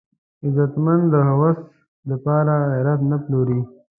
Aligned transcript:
غیرتمند 0.55 1.03
د 1.13 1.15
هوس 1.29 1.57
د 2.09 2.11
پاره 2.23 2.57
غیرت 2.71 2.99
نه 3.11 3.17
پلوري 3.23 3.61